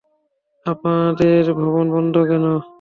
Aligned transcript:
আপনাদের 0.65 1.43
ভবন 1.53 1.85
বন্ধ 1.91 2.15
কেন? 2.23 2.45